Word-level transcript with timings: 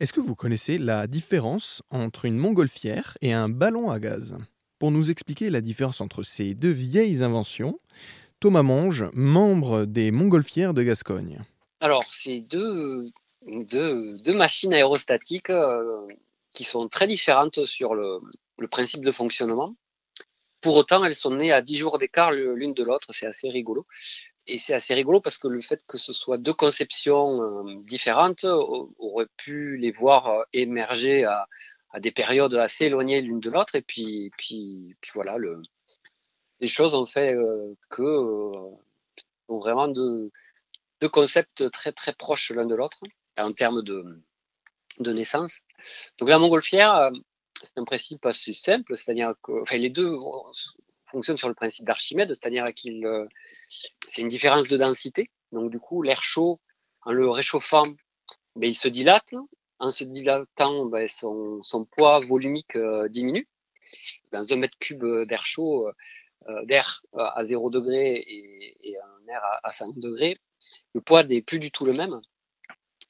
Est-ce 0.00 0.14
que 0.14 0.20
vous 0.20 0.34
connaissez 0.34 0.78
la 0.78 1.06
différence 1.06 1.82
entre 1.90 2.24
une 2.24 2.38
montgolfière 2.38 3.18
et 3.20 3.34
un 3.34 3.50
ballon 3.50 3.90
à 3.90 4.00
gaz? 4.00 4.34
Pour 4.78 4.92
nous 4.92 5.10
expliquer 5.10 5.50
la 5.50 5.60
différence 5.60 6.00
entre 6.00 6.22
ces 6.22 6.54
deux 6.54 6.70
vieilles 6.70 7.22
inventions, 7.22 7.78
Thomas 8.40 8.62
Monge, 8.62 9.04
membre 9.12 9.84
des 9.84 10.10
montgolfières 10.10 10.72
de 10.72 10.82
Gascogne. 10.82 11.42
Alors, 11.80 12.04
c'est 12.10 12.40
deux, 12.40 13.12
machines 14.26 14.72
aérostatiques 14.72 15.50
euh, 15.50 16.06
qui 16.50 16.64
sont 16.64 16.88
très 16.88 17.06
différentes 17.06 17.66
sur 17.66 17.94
le, 17.94 18.20
le, 18.56 18.68
principe 18.68 19.04
de 19.04 19.12
fonctionnement. 19.12 19.76
Pour 20.62 20.76
autant, 20.76 21.04
elles 21.04 21.14
sont 21.14 21.34
nées 21.34 21.52
à 21.52 21.60
10 21.60 21.76
jours 21.76 21.98
d'écart 21.98 22.32
l'une 22.32 22.72
de 22.72 22.84
l'autre, 22.84 23.08
c'est 23.12 23.26
assez 23.26 23.50
rigolo 23.50 23.86
et 24.46 24.58
c'est 24.58 24.74
assez 24.74 24.94
rigolo 24.94 25.20
parce 25.20 25.38
que 25.38 25.48
le 25.48 25.60
fait 25.60 25.82
que 25.86 25.98
ce 25.98 26.12
soit 26.12 26.38
deux 26.38 26.54
conceptions 26.54 27.42
euh, 27.42 27.82
différentes 27.84 28.44
aurait 28.44 29.28
pu 29.36 29.76
les 29.76 29.92
voir 29.92 30.28
euh, 30.28 30.42
émerger 30.52 31.24
à, 31.24 31.46
des 31.98 32.10
périodes 32.12 32.54
assez 32.54 32.86
éloignées 32.86 33.20
l'une 33.20 33.40
de 33.40 33.50
l'autre. 33.50 33.74
Et 33.74 33.82
puis, 33.82 34.30
puis, 34.38 34.96
puis 35.00 35.10
voilà, 35.14 35.38
le, 35.38 35.60
les 36.60 36.68
choses 36.68 36.94
ont 36.94 37.06
fait 37.06 37.34
euh, 37.34 37.74
que 37.90 38.02
sont 39.48 39.58
vraiment 39.58 39.88
deux, 39.88 40.30
deux 41.00 41.08
concepts 41.08 41.70
très 41.70 41.92
très 41.92 42.12
proches 42.12 42.50
l'un 42.50 42.66
de 42.66 42.74
l'autre 42.74 43.00
en 43.36 43.52
termes 43.52 43.82
de, 43.82 44.22
de 45.00 45.12
naissance. 45.12 45.60
Donc 46.18 46.28
la 46.28 46.38
montgolfière, 46.38 47.10
c'est 47.62 47.78
un 47.78 47.84
principe 47.84 48.24
assez 48.26 48.52
simple, 48.52 48.96
c'est-à-dire 48.96 49.34
que 49.42 49.62
enfin, 49.62 49.78
les 49.78 49.90
deux 49.90 50.16
fonctionne 51.10 51.36
sur 51.36 51.48
le 51.48 51.54
principe 51.54 51.84
d'Archimède, 51.84 52.28
c'est-à-dire 52.28 52.72
qu'il 52.74 53.06
euh, 53.06 53.26
c'est 54.08 54.22
une 54.22 54.28
différence 54.28 54.68
de 54.68 54.76
densité. 54.76 55.30
Donc 55.52 55.70
du 55.70 55.78
coup, 55.78 56.02
l'air 56.02 56.22
chaud, 56.22 56.60
en 57.02 57.12
le 57.12 57.28
réchauffant, 57.28 57.86
ben, 58.56 58.68
il 58.68 58.76
se 58.76 58.88
dilate. 58.88 59.34
En 59.78 59.90
se 59.90 60.04
dilatant, 60.04 60.86
ben, 60.86 61.08
son, 61.08 61.62
son, 61.62 61.86
poids 61.86 62.20
volumique 62.20 62.76
euh, 62.76 63.08
diminue. 63.08 63.48
Dans 64.30 64.52
un 64.52 64.56
mètre 64.56 64.78
cube 64.78 65.04
d'air 65.26 65.44
chaud, 65.44 65.88
euh, 66.48 66.64
d'air 66.66 67.02
à 67.16 67.44
0 67.44 67.70
degré 67.70 68.16
et, 68.16 68.90
et 68.90 68.98
un 68.98 69.32
air 69.32 69.42
à, 69.42 69.68
à 69.68 69.72
5 69.72 69.98
degrés, 69.98 70.38
le 70.94 71.00
poids 71.00 71.24
n'est 71.24 71.42
plus 71.42 71.58
du 71.58 71.70
tout 71.70 71.84
le 71.84 71.94
même. 71.94 72.20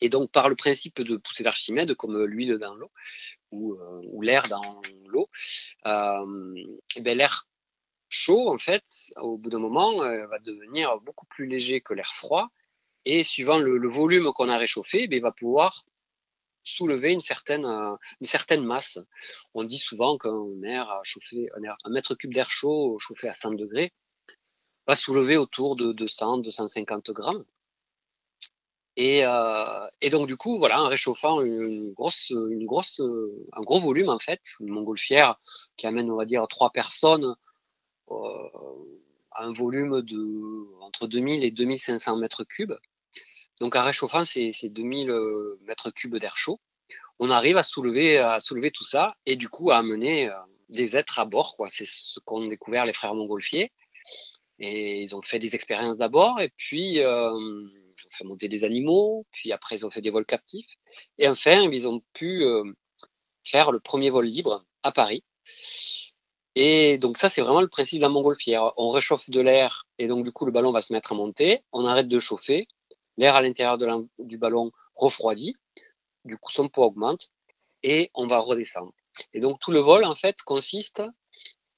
Et 0.01 0.09
donc, 0.09 0.31
par 0.31 0.49
le 0.49 0.57
principe 0.57 1.01
de 1.01 1.17
poussée 1.17 1.45
d'Archimède, 1.45 1.95
comme 1.95 2.25
l'huile 2.25 2.59
dans 2.59 2.75
l'eau 2.75 2.91
ou, 3.51 4.23
l'air 4.23 4.49
dans 4.49 4.81
l'eau, 5.07 5.29
euh, 5.87 6.55
ben 7.01 7.19
l'air 7.19 7.47
chaud, 8.11 8.51
en 8.51 8.59
fait, 8.59 8.85
au 9.17 9.39
bout 9.39 9.49
d'un 9.49 9.59
moment, 9.59 10.03
euh, 10.03 10.27
va 10.27 10.39
devenir 10.41 10.99
beaucoup 11.01 11.27
plus 11.27 11.47
léger 11.47 11.81
que 11.81 11.95
l'air 11.95 12.13
froid. 12.15 12.49
Et 13.07 13.23
suivant 13.23 13.59
le, 13.59 13.89
volume 13.89 14.33
qu'on 14.35 14.51
a 14.51 14.59
réchauffé, 14.59 15.07
ben, 15.07 15.17
il 15.17 15.23
va 15.23 15.33
pouvoir 15.33 15.87
soulever 16.63 17.13
une 17.13 17.23
certaine, 17.23 17.65
euh, 17.65 17.95
une 18.21 18.27
certaine 18.27 18.63
masse. 18.63 18.99
On 19.55 19.65
dit 19.65 19.79
souvent 19.79 20.19
qu'un 20.19 20.63
air, 20.65 21.03
un 21.85 21.91
mètre 21.91 22.15
cube 22.15 22.35
d'air 22.35 22.51
chaud 22.51 22.99
chauffé 22.99 23.29
à 23.29 23.33
100 23.33 23.53
degrés 23.53 23.95
va 24.87 24.97
soulever 24.97 25.37
autour 25.39 25.77
de 25.77 25.93
200, 25.93 26.39
250 26.39 27.11
grammes. 27.13 27.45
Et, 28.97 29.25
euh, 29.25 29.87
et, 30.03 30.11
donc 30.11 30.27
du 30.27 30.37
coup, 30.37 30.59
voilà, 30.59 30.83
en 30.83 30.89
réchauffant 30.89 31.41
une 31.41 31.93
grosse, 31.93 32.31
une 32.31 32.67
grosse, 32.67 33.01
un 33.53 33.63
gros 33.63 33.81
volume 33.81 34.11
en 34.11 34.19
fait, 34.19 34.43
une 34.59 34.71
montgolfière 34.71 35.37
qui 35.77 35.87
amène, 35.87 36.11
on 36.11 36.17
va 36.17 36.27
dire, 36.27 36.47
trois 36.49 36.71
personnes 36.71 37.35
un 39.37 39.53
volume 39.53 40.03
de 40.03 40.67
entre 40.81 41.07
2000 41.07 41.45
et 41.45 41.51
2500 41.51 42.17
mètres 42.17 42.45
cubes. 42.45 42.75
Donc 43.61 43.77
en 43.77 43.85
réchauffant 43.85 44.25
ces, 44.25 44.53
ces 44.53 44.69
2000 44.69 45.11
euh, 45.11 45.59
mètres 45.63 45.91
cubes 45.91 46.17
d'air 46.17 46.37
chaud, 46.37 46.61
on 47.19 47.31
arrive 47.31 47.59
à 47.59 47.63
soulever, 47.63 48.19
à 48.19 48.41
soulever 48.41 48.71
tout 48.71 48.85
ça 48.85 49.15
et 49.27 49.37
du 49.37 49.49
coup 49.49 49.71
à 49.71 49.77
amener 49.77 50.31
euh, 50.31 50.35
des 50.71 50.97
êtres 50.97 51.19
à 51.19 51.27
bord. 51.27 51.57
C'est 51.69 51.87
ce 51.87 52.19
qu'ont 52.21 52.47
découvert 52.47 52.87
les 52.87 52.93
frères 52.95 53.15
montgolfiers. 53.15 53.73
Et 54.59 55.03
ils 55.03 55.15
ont 55.17 55.23
fait 55.23 55.39
des 55.39 55.55
expériences 55.55 55.97
d'abord 55.97 56.41
et 56.41 56.51
puis 56.57 57.01
euh, 57.01 57.31
ils 57.31 58.07
ont 58.07 58.11
fait 58.11 58.25
monter 58.25 58.49
des 58.49 58.65
animaux, 58.65 59.27
puis 59.33 59.53
après 59.53 59.77
ils 59.77 59.87
ont 59.87 59.91
fait 59.91 60.03
des 60.03 60.11
vols 60.11 60.27
captifs. 60.27 60.67
Et 61.19 61.29
enfin, 61.29 61.69
ils 61.71 61.89
ont 61.89 62.03
pu 62.13 62.45
euh, 62.45 62.65
faire 63.45 63.73
le 63.73 63.81
premier 63.81 64.11
vol 64.11 64.27
libre 64.27 64.65
à 64.83 64.93
Paris. 64.93 65.25
Et 66.57 66.99
donc 66.99 67.17
ça, 67.17 67.29
c'est 67.29 67.43
vraiment 67.43 67.61
le 67.61 67.69
principe 67.69 67.99
de 67.99 68.03
la 68.03 68.09
montgolfière. 68.09 68.73
On 68.77 68.91
réchauffe 68.91 69.31
de 69.31 69.41
l'air 69.41 69.87
et 69.99 70.09
donc 70.09 70.25
du 70.25 70.33
coup 70.33 70.45
le 70.47 70.53
ballon 70.53 70.73
va 70.73 70.83
se 70.83 70.93
mettre 70.93 71.13
à 71.13 71.15
monter. 71.15 71.63
On 71.73 71.85
arrête 71.85 72.09
de 72.09 72.19
chauffer. 72.19 72.67
L'air 73.17 73.35
à 73.37 73.43
l'intérieur 73.43 73.79
du 74.19 74.39
ballon 74.39 74.73
refroidit. 74.97 75.57
Du 76.25 76.37
coup, 76.37 76.51
son 76.53 76.69
poids 76.69 76.87
augmente 76.87 77.31
et 77.83 78.11
on 78.15 78.27
va 78.27 78.39
redescendre. 78.39 78.93
Et 79.33 79.41
donc 79.41 79.61
tout 79.61 79.71
le 79.71 79.81
vol 79.81 80.05
en 80.05 80.15
fait 80.15 80.43
consiste 80.43 81.03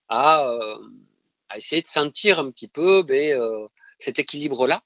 à, 0.08 0.46
euh, 0.48 0.78
à 1.48 1.58
essayer 1.58 1.82
de 1.82 1.88
sentir 1.88 2.38
un 2.38 2.50
petit 2.50 2.68
peu 2.68 3.02
ben, 3.02 3.38
euh, 3.38 3.66
cet 3.98 4.18
équilibre-là 4.18 4.82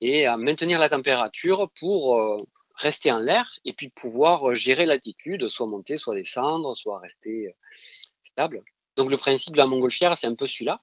et 0.00 0.26
à 0.26 0.36
maintenir 0.36 0.78
la 0.78 0.88
température 0.88 1.70
pour 1.80 2.18
euh, 2.18 2.44
rester 2.76 3.10
en 3.10 3.18
l'air 3.18 3.58
et 3.64 3.72
puis 3.72 3.88
pouvoir 3.88 4.54
gérer 4.54 4.86
l'altitude, 4.86 5.48
soit 5.48 5.66
monter, 5.66 5.96
soit 5.96 6.14
descendre, 6.14 6.76
soit 6.76 7.00
rester 7.00 7.52
stable. 8.22 8.62
Donc 8.98 9.12
le 9.12 9.16
principe 9.16 9.52
de 9.52 9.58
la 9.58 9.68
montgolfière, 9.68 10.18
c'est 10.18 10.26
un 10.26 10.34
peu 10.34 10.48
celui-là. 10.48 10.80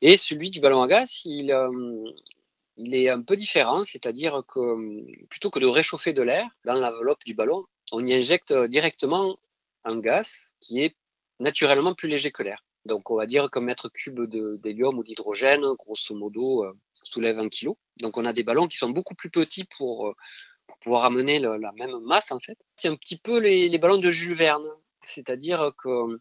Et 0.00 0.16
celui 0.16 0.50
du 0.50 0.58
ballon 0.60 0.82
à 0.82 0.88
gaz, 0.88 1.20
il, 1.26 1.52
euh, 1.52 2.10
est 2.78 3.10
un 3.10 3.20
peu 3.20 3.36
différent, 3.36 3.84
c'est-à-dire 3.84 4.42
que 4.48 5.26
plutôt 5.26 5.50
que 5.50 5.58
de 5.58 5.66
réchauffer 5.66 6.14
de 6.14 6.22
l'air 6.22 6.48
dans 6.64 6.72
l'enveloppe 6.72 7.22
du 7.26 7.34
ballon, 7.34 7.66
on 7.92 8.06
y 8.06 8.14
injecte 8.14 8.54
directement 8.70 9.38
un 9.84 9.98
gaz 10.00 10.54
qui 10.60 10.80
est 10.80 10.96
naturellement 11.40 11.94
plus 11.94 12.08
léger 12.08 12.32
que 12.32 12.42
l'air. 12.42 12.64
Donc 12.86 13.10
on 13.10 13.16
va 13.16 13.26
dire 13.26 13.50
qu'un 13.50 13.60
mètre 13.60 13.90
cube 13.90 14.22
d'hélium 14.62 14.96
ou 14.98 15.04
d'hydrogène, 15.04 15.60
grosso 15.74 16.14
modo, 16.14 16.64
euh, 16.64 16.72
soulève 17.04 17.38
un 17.38 17.50
kilo. 17.50 17.76
Donc 18.00 18.16
on 18.16 18.24
a 18.24 18.32
des 18.32 18.44
ballons 18.44 18.66
qui 18.66 18.78
sont 18.78 18.88
beaucoup 18.88 19.14
plus 19.14 19.30
petits 19.30 19.66
pour, 19.76 20.08
euh, 20.08 20.14
pouvoir 20.80 21.04
amener 21.04 21.38
la 21.38 21.72
même 21.72 22.00
masse 22.00 22.32
en 22.32 22.40
fait. 22.40 22.56
C'est 22.76 22.88
un 22.88 22.96
petit 22.96 23.18
peu 23.18 23.38
les 23.38 23.78
ballons 23.78 23.98
de 23.98 24.08
Jules 24.08 24.38
Verne, 24.38 24.66
c'est-à-dire 25.02 25.72
que 25.76 26.18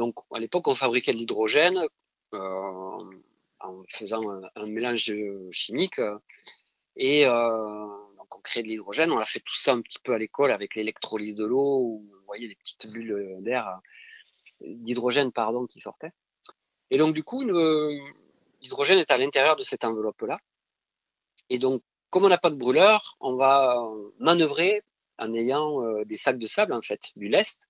donc, 0.00 0.14
à 0.32 0.38
l'époque, 0.38 0.66
on 0.66 0.74
fabriquait 0.74 1.12
de 1.12 1.18
l'hydrogène 1.18 1.86
euh, 2.32 3.04
en 3.60 3.82
faisant 3.90 4.22
un, 4.56 4.66
mélange 4.66 5.12
chimique. 5.50 6.00
Et 6.96 7.26
euh, 7.26 7.86
donc, 8.16 8.34
on 8.34 8.40
crée 8.40 8.62
de 8.62 8.68
l'hydrogène. 8.68 9.12
On 9.12 9.18
a 9.18 9.26
fait 9.26 9.40
tout 9.40 9.54
ça 9.54 9.72
un 9.74 9.82
petit 9.82 9.98
peu 10.02 10.14
à 10.14 10.18
l'école 10.18 10.52
avec 10.52 10.74
l'électrolyse 10.74 11.34
de 11.34 11.44
l'eau, 11.44 11.80
où 11.82 12.08
vous 12.10 12.24
voyez 12.24 12.48
les 12.48 12.54
petites 12.54 12.90
bulles 12.90 13.40
d'air, 13.40 13.78
d'hydrogène, 14.62 15.32
pardon, 15.32 15.66
qui 15.66 15.82
sortaient. 15.82 16.12
Et 16.88 16.96
donc, 16.96 17.14
du 17.14 17.22
coup, 17.22 17.42
l'hydrogène 18.62 19.00
est 19.00 19.10
à 19.10 19.18
l'intérieur 19.18 19.56
de 19.56 19.64
cette 19.64 19.84
enveloppe-là. 19.84 20.38
Et 21.50 21.58
donc, 21.58 21.82
comme 22.08 22.24
on 22.24 22.30
n'a 22.30 22.38
pas 22.38 22.48
de 22.48 22.56
brûleur, 22.56 23.18
on 23.20 23.34
va 23.36 23.86
manœuvrer 24.18 24.82
en 25.18 25.34
ayant 25.34 25.84
euh, 25.84 26.06
des 26.06 26.16
sacs 26.16 26.38
de 26.38 26.46
sable, 26.46 26.72
en 26.72 26.80
fait, 26.80 27.10
du 27.16 27.28
lest. 27.28 27.68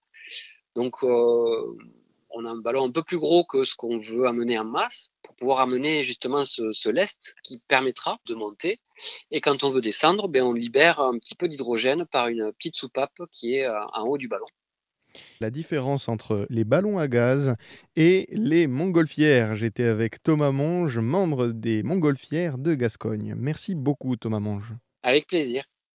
Donc, 0.77 1.03
on 2.33 2.45
a 2.45 2.51
un 2.51 2.57
ballon 2.57 2.87
un 2.87 2.91
peu 2.91 3.03
plus 3.03 3.19
gros 3.19 3.45
que 3.45 3.65
ce 3.65 3.75
qu'on 3.75 3.99
veut 3.99 4.27
amener 4.27 4.59
en 4.59 4.65
masse 4.65 5.11
pour 5.23 5.35
pouvoir 5.37 5.61
amener 5.61 6.03
justement 6.05 6.45
ce, 6.45 6.89
lest 6.89 7.35
qui 7.43 7.61
permettra 7.69 8.19
de 8.27 8.35
monter. 8.35 8.81
Et 9.31 9.41
quand 9.41 9.65
on 9.65 9.71
veut 9.71 9.81
descendre, 9.81 10.29
ben 10.29 10.43
on 10.43 10.53
libère 10.53 11.01
un 11.01 11.19
petit 11.19 11.35
peu 11.35 11.49
d'hydrogène 11.49 12.07
par 12.07 12.29
une 12.29 12.53
petite 12.53 12.77
soupape 12.77 13.21
qui 13.33 13.55
est 13.55 13.67
euh, 13.67 13.81
en 13.95 14.03
haut 14.07 14.19
du 14.19 14.29
ballon. 14.29 14.47
La 15.41 15.51
différence 15.51 16.09
entre 16.09 16.47
les 16.51 16.65
ballons 16.65 16.99
à 16.99 17.09
gaz 17.09 17.57
et 17.97 18.29
les 18.31 18.67
montgolfières. 18.67 19.57
J'étais 19.57 19.85
avec 19.85 20.23
Thomas 20.23 20.53
Monge, 20.53 20.99
membre 20.99 21.49
des 21.49 21.83
montgolfières 21.83 22.59
de 22.59 22.75
Gascogne. 22.75 23.35
Merci 23.37 23.75
beaucoup 23.75 24.17
Thomas 24.17 24.41
Monge. 24.41 24.75
Avec 25.03 25.27
plaisir. 25.27 25.65